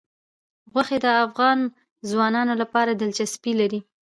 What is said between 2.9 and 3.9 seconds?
دلچسپي لري.